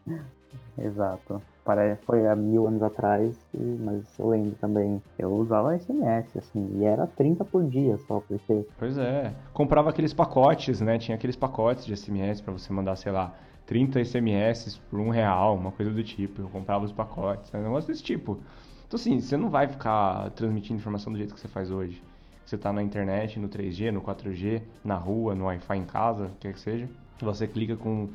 [0.78, 1.42] Exato.
[1.64, 5.02] Parece, foi há mil anos atrás, mas eu lembro também.
[5.18, 8.64] Eu usava SMS, assim, e era 30 por dia só, porque.
[8.78, 9.34] Pois é.
[9.52, 10.98] Comprava aqueles pacotes, né?
[10.98, 13.34] Tinha aqueles pacotes de SMS para você mandar, sei lá,
[13.66, 16.40] 30 SMS por um real, uma coisa do tipo.
[16.40, 17.60] Eu comprava os pacotes, né?
[17.60, 18.38] um negócio desse tipo.
[18.86, 22.02] Então, assim, você não vai ficar transmitindo informação do jeito que você faz hoje.
[22.46, 26.54] Você tá na internet, no 3G, no 4G, na rua, no Wi-Fi em casa, quer
[26.54, 26.88] que seja.
[27.20, 28.08] Você clica com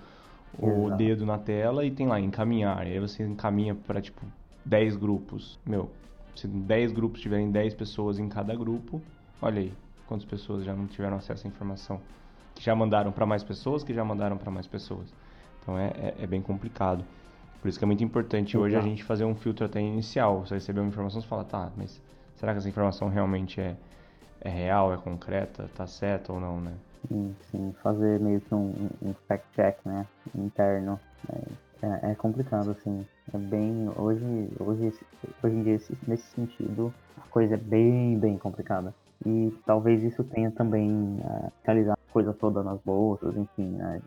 [0.57, 0.97] o Exato.
[0.97, 2.85] dedo na tela e tem lá encaminhar.
[2.87, 4.21] E aí você encaminha para tipo
[4.65, 5.59] 10 grupos.
[5.65, 5.89] Meu,
[6.35, 9.01] se 10 grupos tiverem 10 pessoas em cada grupo,
[9.41, 9.73] olha aí
[10.07, 11.99] quantas pessoas já não tiveram acesso à informação.
[12.55, 15.11] Que já mandaram para mais pessoas, que já mandaram para mais pessoas.
[15.61, 17.03] Então é, é, é, bem complicado.
[17.61, 20.45] Por isso que é muito importante hoje a gente fazer um filtro até inicial.
[20.45, 22.01] Você receber uma informação, você fala, tá, mas
[22.35, 23.75] será que essa informação realmente é,
[24.41, 26.73] é real, é concreta, tá certa ou não, né?
[27.81, 30.99] Fazer meio que um, um fact-check, né, interno.
[31.81, 33.05] É, é, complicado, assim.
[33.33, 33.89] É bem.
[33.97, 34.93] Hoje, hoje,
[35.43, 38.93] hoje em dia, nesse sentido, a coisa é bem, bem complicada.
[39.25, 44.01] E talvez isso tenha também uh, realizado coisa toda nas bolsas, enfim, né?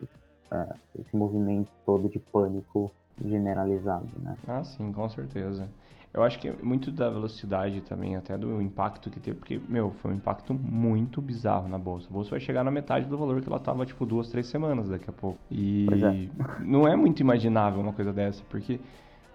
[0.99, 2.91] Esse movimento todo de pânico
[3.23, 4.37] generalizado, né?
[4.47, 5.69] Ah, sim, com certeza.
[6.17, 9.91] Eu acho que é muito da velocidade também, até do impacto que teve, porque, meu,
[10.01, 12.07] foi um impacto muito bizarro na bolsa.
[12.09, 14.89] A bolsa vai chegar na metade do valor que ela tava, tipo, duas, três semanas
[14.89, 15.39] daqui a pouco.
[15.51, 16.29] E é.
[16.65, 18.81] não é muito imaginável uma coisa dessa, porque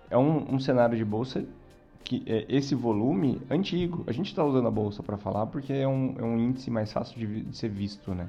[0.10, 1.46] é um, um cenário de bolsa
[2.04, 4.04] que é esse volume antigo.
[4.08, 6.92] A gente está usando a bolsa para falar porque é um, é um índice mais
[6.92, 8.28] fácil de, de ser visto, né?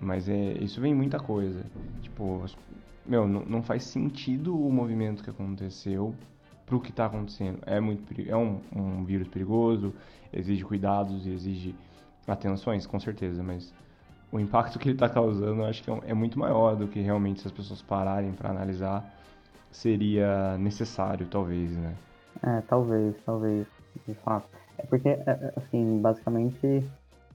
[0.00, 1.66] Mas é, isso vem muita coisa.
[2.00, 2.46] Tipo,
[3.04, 6.14] meu, não, não faz sentido o movimento que aconteceu
[6.68, 7.58] para o que está acontecendo.
[7.64, 9.94] É, muito, é um, um vírus perigoso,
[10.32, 11.74] exige cuidados e exige
[12.26, 13.72] atenções, com certeza, mas
[14.30, 17.40] o impacto que ele está causando acho que é, é, muito maior do que realmente
[17.40, 19.14] se as pessoas pararem para analisar
[19.70, 21.94] seria necessário, talvez, né?
[22.42, 23.66] É, talvez, talvez,
[24.06, 24.46] de fato.
[24.76, 26.84] É porque, é, é, assim, basicamente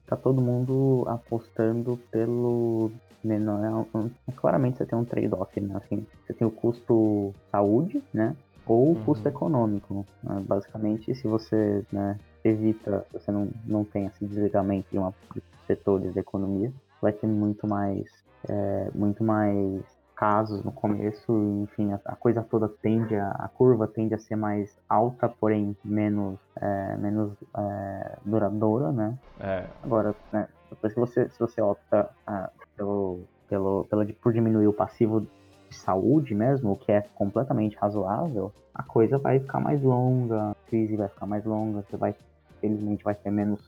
[0.06, 2.92] tá todo mundo apostando pelo
[3.24, 3.88] menor.
[4.36, 5.76] Claramente você tem um trade-off, né?
[5.76, 8.36] Assim, você tem o custo saúde, né?
[8.66, 9.04] Ou uhum.
[9.04, 10.06] custo econômico.
[10.24, 10.44] Né?
[10.48, 16.14] Basicamente, se você né, evita, você não, não tem esse desligamento de, uma, de setores
[16.14, 16.72] da economia,
[17.02, 18.08] vai ter muito mais,
[18.48, 19.84] é, muito mais
[20.16, 24.36] casos no começo, enfim, a, a, coisa toda tende a, a curva tende a ser
[24.36, 29.18] mais alta, porém menos, é, menos é, duradoura, né?
[29.40, 29.66] É.
[29.84, 34.74] Agora, né, depois que você, se você opta ah, pelo, pelo, pelo, por diminuir o
[34.74, 35.28] passivo
[35.74, 40.56] de saúde mesmo, o que é completamente razoável, a coisa vai ficar mais longa, a
[40.68, 42.16] crise vai ficar mais longa, você vai,
[42.62, 43.60] felizmente, vai ter menos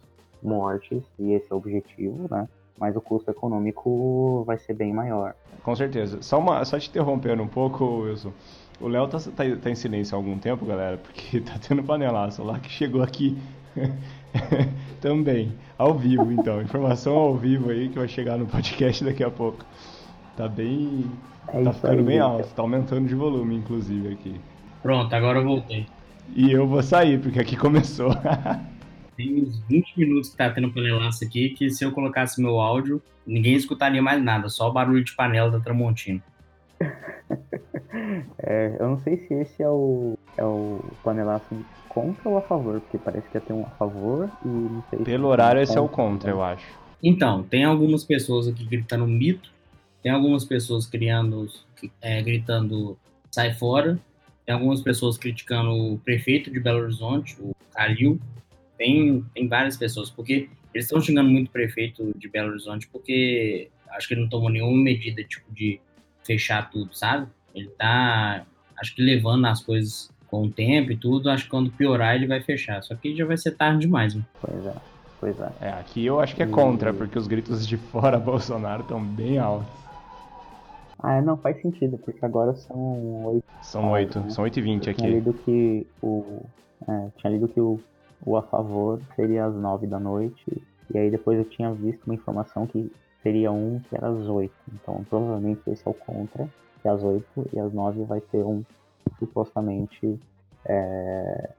[0.41, 2.47] mortes, e esse é o objetivo, né?
[2.77, 5.33] Mas o custo econômico vai ser bem maior.
[5.63, 6.21] Com certeza.
[6.21, 8.33] Só, uma, só te interrompendo um pouco, Wilson.
[8.81, 12.43] O Léo tá, tá, tá, em silêncio há algum tempo, galera, porque tá tendo panelaço
[12.43, 13.37] lá que chegou aqui
[14.99, 16.61] também, ao vivo, então.
[16.61, 19.65] Informação ao vivo aí que vai chegar no podcast daqui a pouco.
[20.35, 21.09] Tá bem.
[21.49, 24.39] É tá ficando aí, bem alto, tá aumentando de volume, inclusive, aqui.
[24.81, 25.87] Pronto, agora eu voltei.
[26.35, 28.11] E eu vou sair, porque aqui começou.
[29.15, 33.01] Tem uns 20 minutos que tá tendo panelaço aqui, que se eu colocasse meu áudio,
[33.25, 36.21] ninguém escutaria mais nada, só o barulho de panela da Tramontina.
[38.39, 41.55] é, eu não sei se esse é o, é o panelaço
[41.87, 44.99] contra ou a favor, porque parece que ia ter um a favor e não sei
[44.99, 46.65] Pelo horário, esse é o contra, eu acho.
[47.01, 49.49] Então, tem algumas pessoas aqui gritando mito,
[50.05, 51.49] tem algumas pessoas criando,
[51.99, 52.95] é, gritando
[53.31, 53.99] sai fora.
[54.45, 58.21] Tem algumas pessoas criticando o prefeito de Belo Horizonte, o Calil.
[58.77, 63.71] Tem, tem várias pessoas, porque eles estão xingando muito o prefeito de Belo Horizonte porque
[63.93, 65.81] acho que ele não tomou nenhuma medida tipo de
[66.23, 67.27] fechar tudo, sabe?
[67.55, 68.45] Ele tá,
[68.79, 72.27] acho que levando as coisas com o tempo e tudo, acho que quando piorar ele
[72.27, 72.83] vai fechar.
[72.83, 74.21] Só que já vai ser tarde demais, né?
[74.39, 74.75] Pois é,
[75.19, 75.51] pois é.
[75.61, 79.39] É, aqui eu acho que é contra, porque os gritos de fora Bolsonaro estão bem
[79.39, 79.84] altos.
[80.99, 83.45] Ah, não, faz sentido, porque agora são oito.
[83.61, 84.29] São oito, né?
[84.29, 85.01] são oito e vinte aqui.
[85.01, 86.41] Tinha lido que o.
[86.87, 87.79] É, tinha lido que o,
[88.25, 90.45] o a favor seria às nove da noite.
[90.93, 94.55] E aí depois eu tinha visto uma informação que seria um que era às oito.
[94.73, 96.47] Então provavelmente esse é o contra,
[96.81, 98.63] que é às oito, e às nove vai ter um
[99.19, 100.19] supostamente
[100.65, 101.49] é,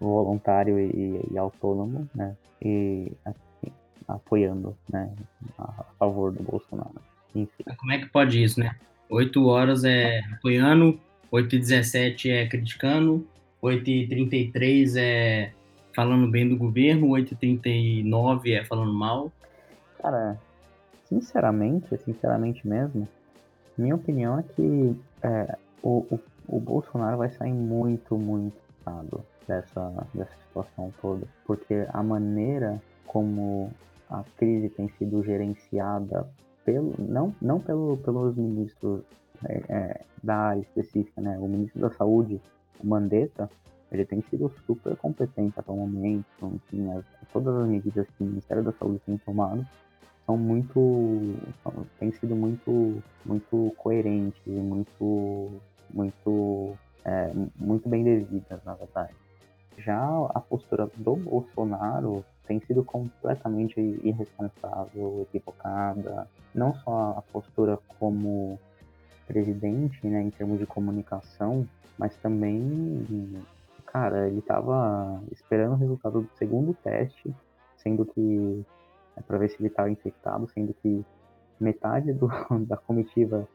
[0.00, 2.36] voluntário e, e, autônomo, né?
[2.62, 3.72] E assim,
[4.06, 5.10] apoiando, né?
[5.58, 7.13] A favor do Bolsonaro.
[7.34, 7.64] Enfim.
[7.76, 8.76] Como é que pode isso, né?
[9.10, 10.98] 8 horas é apoiando,
[11.30, 13.26] 8 e 17 é criticando,
[13.60, 15.52] 8 e 33 é
[15.94, 19.32] falando bem do governo, 8 e 39 é falando mal.
[20.00, 20.38] Cara,
[21.08, 23.08] sinceramente, sinceramente mesmo,
[23.76, 30.06] minha opinião é que é, o, o, o, Bolsonaro vai sair muito, muito cansado dessa,
[30.12, 31.26] dessa situação toda.
[31.46, 33.72] Porque a maneira como
[34.10, 36.28] a crise tem sido gerenciada
[36.64, 39.02] pelo, não, não pelo, pelos ministros
[39.44, 41.38] é, é, da área específica, né?
[41.38, 42.40] O ministro da Saúde,
[42.82, 43.50] o Mandetta,
[43.90, 48.26] ele tem sido super competente até o momento, enfim, as, todas as medidas que o
[48.26, 49.66] Ministério da Saúde tem tomado
[50.26, 55.60] são muito, são, tem sido muito, muito coerentes, muito,
[55.92, 56.74] muito,
[57.04, 59.12] é, muito bem devidas, na verdade.
[59.78, 60.00] Já
[60.34, 66.28] a postura do Bolsonaro tem sido completamente irresponsável, equivocada.
[66.54, 68.58] Não só a postura como
[69.26, 71.66] presidente, né, em termos de comunicação,
[71.98, 73.42] mas também,
[73.86, 77.34] cara, ele estava esperando o resultado do segundo teste,
[77.76, 78.64] sendo que
[79.16, 81.04] é para ver se ele estava infectado, sendo que
[81.58, 82.28] metade do,
[82.66, 83.48] da comitiva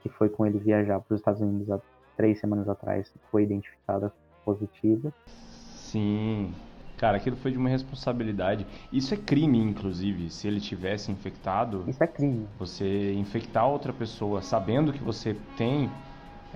[0.00, 1.80] que foi com ele viajar para os Estados Unidos há
[2.16, 4.12] três semanas atrás foi identificada
[4.44, 5.12] positiva.
[5.26, 6.52] Sim.
[6.98, 8.66] Cara, aquilo foi de uma responsabilidade.
[8.92, 11.84] Isso é crime, inclusive, se ele tivesse infectado.
[11.86, 12.46] Isso é crime.
[12.58, 15.88] Você infectar outra pessoa sabendo que você tem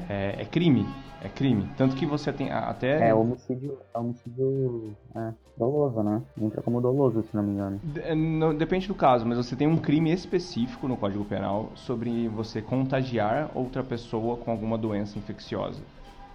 [0.09, 0.87] é, é crime.
[1.23, 1.69] É crime.
[1.77, 3.09] Tanto que você tem até.
[3.09, 6.21] É homicídio, é homicídio é, doloso, né?
[6.41, 7.81] Entra como doloso, se não me engano.
[8.03, 12.27] É, não, depende do caso, mas você tem um crime específico no Código Penal sobre
[12.27, 15.81] você contagiar outra pessoa com alguma doença infecciosa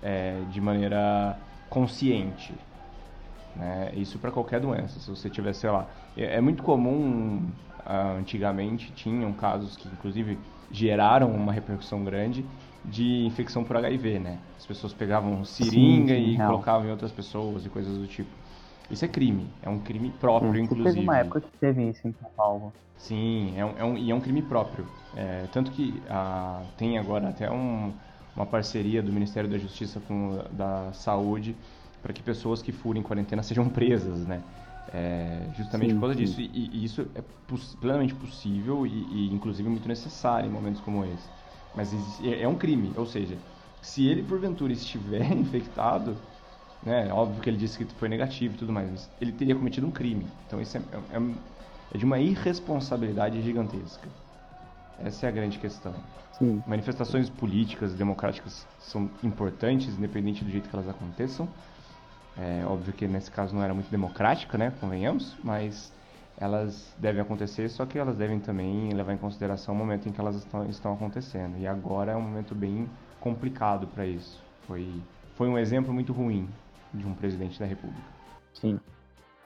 [0.01, 1.37] é, de maneira
[1.69, 2.53] consciente.
[3.57, 3.91] Né?
[3.95, 4.99] Isso para qualquer doença.
[4.99, 5.87] Se você tiver, sei lá.
[6.15, 7.41] É, é muito comum,
[7.85, 10.37] ah, antigamente, tinham casos que, inclusive,
[10.71, 12.45] geraram uma repercussão grande
[12.85, 14.39] de infecção por HIV, né?
[14.57, 16.51] As pessoas pegavam seringa sim, sim, e real.
[16.51, 18.29] colocavam em outras pessoas e coisas do tipo.
[18.89, 20.95] Isso é crime, é um crime próprio, sim, inclusive.
[20.95, 22.73] Teve uma época que teve isso em São Paulo.
[22.95, 24.85] Sim, é um, é um, e é um crime próprio.
[25.15, 27.93] É, tanto que ah, tem agora até um,
[28.35, 31.55] uma parceria do Ministério da Justiça com da Saúde
[32.01, 34.43] para que pessoas que furem quarentena sejam presas, né?
[34.89, 36.23] É, justamente sim, por causa sim.
[36.23, 36.41] disso.
[36.41, 37.21] E, e, isso é
[37.79, 41.29] plenamente possível e, e, inclusive, muito necessário em momentos como esse.
[41.75, 43.37] Mas é, é um crime, ou seja,
[43.81, 46.17] se ele porventura estiver infectado,
[46.81, 49.85] né, óbvio que ele disse que foi negativo e tudo mais, mas ele teria cometido
[49.85, 50.25] um crime.
[50.45, 51.35] Então isso é, é, é,
[51.91, 54.09] é de uma irresponsabilidade gigantesca.
[54.97, 55.93] Essa é a grande questão.
[56.31, 56.63] Sim.
[56.65, 61.47] Manifestações políticas e democráticas são importantes, independente do jeito que elas aconteçam.
[62.39, 65.91] É óbvio que nesse caso não era muito democrática, né, convenhamos, mas
[66.37, 70.21] elas devem acontecer, só que elas devem também levar em consideração o momento em que
[70.21, 71.57] elas estão, estão acontecendo.
[71.57, 72.87] E agora é um momento bem
[73.19, 74.39] complicado para isso.
[74.67, 74.87] Foi,
[75.35, 76.47] foi um exemplo muito ruim
[76.93, 78.07] de um presidente da República.
[78.53, 78.79] Sim,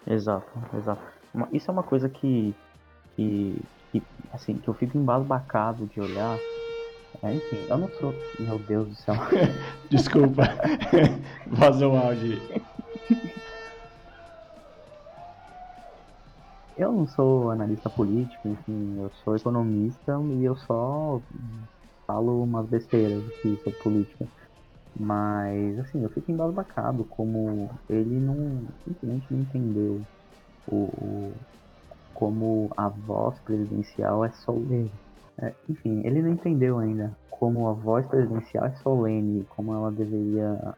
[0.06, 1.02] exato, exato.
[1.54, 2.54] Isso é uma coisa que,
[3.16, 3.56] que,
[3.92, 6.38] que assim, que eu fico embasbacado de olhar.
[7.24, 8.14] É, enfim, eu não sou.
[8.40, 9.16] Meu Deus do céu.
[9.90, 10.44] Desculpa.
[11.48, 12.42] Vazou o áudio.
[16.82, 21.22] Eu não sou analista político, enfim, eu sou economista e eu só
[22.08, 24.28] falo umas besteiras aqui sobre política.
[25.00, 30.02] Mas, assim, eu fico embasbacado como ele não, simplesmente não entendeu
[30.66, 31.36] o, o
[32.16, 34.92] como a voz presidencial é solene.
[35.40, 40.76] É, enfim, ele não entendeu ainda como a voz presidencial é solene, como ela deveria,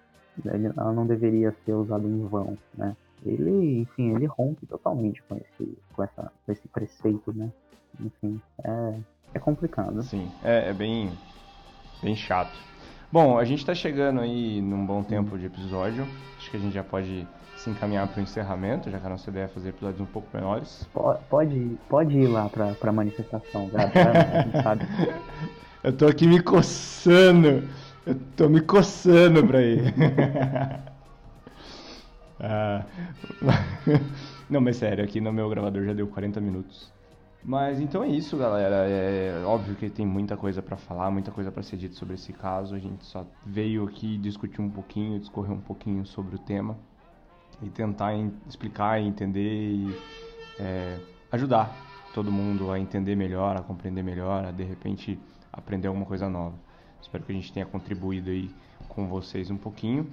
[0.77, 2.93] ela não deveria ser usada em vão, né?
[3.25, 7.49] Ele, enfim, ele rompe totalmente com esse, com essa, com esse preceito, né?
[7.99, 8.93] Enfim, é,
[9.33, 10.01] é complicado.
[10.03, 11.11] Sim, é, é bem,
[12.01, 12.57] bem chato.
[13.11, 16.07] Bom, a gente está chegando aí num bom tempo de episódio.
[16.37, 19.29] Acho que a gente já pode se encaminhar para o encerramento, já que a nossa
[19.29, 20.89] ideia é fazer episódios um pouco menores.
[21.29, 23.69] Pode, pode ir lá para a manifestação,
[24.63, 24.85] sabe?
[25.83, 27.63] Eu tô aqui me coçando.
[28.05, 29.93] Eu tô me coçando para ir.
[32.45, 32.85] Ah,
[34.49, 36.91] não, mas sério, aqui no meu gravador já deu 40 minutos.
[37.41, 38.85] Mas então é isso, galera.
[38.87, 42.33] É óbvio que tem muita coisa para falar, muita coisa para ser dito sobre esse
[42.33, 42.75] caso.
[42.75, 46.77] A gente só veio aqui discutir um pouquinho, discorrer um pouquinho sobre o tema
[47.61, 48.13] e tentar
[48.47, 49.97] explicar, entender e
[50.59, 50.99] é,
[51.31, 51.73] ajudar
[52.13, 55.17] todo mundo a entender melhor, a compreender melhor, a de repente
[55.51, 56.55] aprender alguma coisa nova.
[57.01, 58.49] Espero que a gente tenha contribuído aí
[58.89, 60.09] com vocês um pouquinho.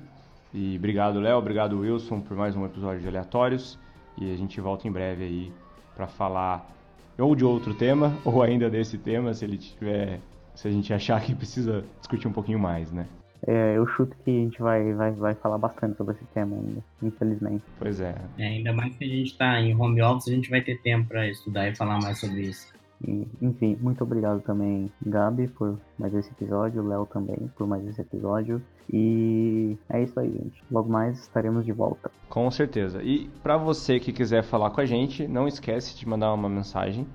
[0.52, 3.78] E obrigado, Léo, obrigado, Wilson, por mais um episódio de Aleatórios.
[4.18, 5.52] E a gente volta em breve aí
[5.94, 6.68] para falar
[7.16, 10.20] ou de outro tema, ou ainda desse tema, se ele tiver.
[10.54, 13.06] Se a gente achar que precisa discutir um pouquinho mais, né?
[13.46, 16.84] É, eu chuto que a gente vai, vai, vai falar bastante sobre esse tema ainda,
[17.02, 17.64] infelizmente.
[17.78, 18.14] Pois é.
[18.36, 21.08] é ainda mais que a gente está em home office, a gente vai ter tempo
[21.08, 22.66] para estudar e falar mais sobre isso.
[23.06, 28.02] E, enfim, muito obrigado também, Gabi, por mais esse episódio, Léo também por mais esse
[28.02, 28.60] episódio.
[28.92, 30.64] E é isso aí, gente.
[30.70, 32.10] Logo mais estaremos de volta.
[32.28, 33.02] Com certeza.
[33.02, 37.06] E para você que quiser falar com a gente, não esquece de mandar uma mensagem.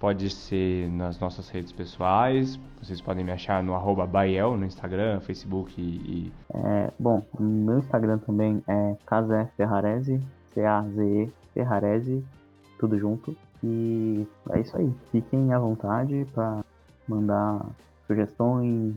[0.00, 2.58] Pode ser nas nossas redes pessoais.
[2.82, 6.32] Vocês podem me achar no arroba Bael, no Instagram, Facebook e.
[6.52, 10.20] É, bom, meu Instagram também é Casé Ferrarese,
[10.54, 12.24] C-A-Z-E Ferrarese,
[12.80, 13.36] tudo junto.
[13.62, 14.92] E é isso aí.
[15.12, 16.64] Fiquem à vontade para
[17.06, 17.64] mandar
[18.08, 18.96] sugestões,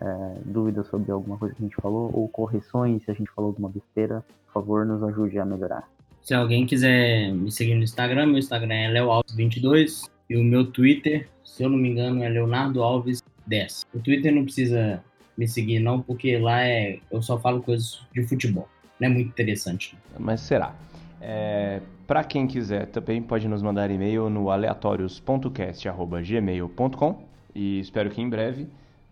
[0.00, 3.50] é, dúvidas sobre alguma coisa que a gente falou, ou correções se a gente falou
[3.50, 4.24] alguma besteira.
[4.46, 5.88] Por favor, nos ajude a melhorar.
[6.22, 11.28] Se alguém quiser me seguir no Instagram, meu Instagram é leoalves22 e o meu Twitter,
[11.44, 13.86] se eu não me engano, é Leonardo Alves 10.
[13.94, 15.02] O Twitter não precisa
[15.36, 18.68] me seguir não, porque lá é eu só falo coisas de futebol.
[18.98, 19.96] Não é muito interessante.
[20.18, 20.74] Mas será?
[21.20, 27.22] É, Para quem quiser, também pode nos mandar e-mail no aleatórios.cast.gmail.com
[27.54, 28.66] e espero que em breve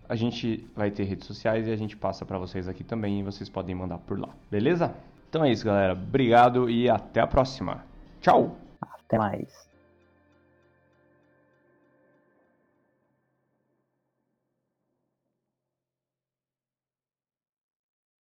[0.09, 3.23] a gente vai ter redes sociais e a gente passa para vocês aqui também e
[3.23, 4.95] vocês podem mandar por lá, beleza?
[5.29, 5.95] Então é isso, galera.
[5.95, 7.85] Obrigado e até a próxima.
[8.21, 8.57] Tchau!
[8.81, 9.74] Até mais.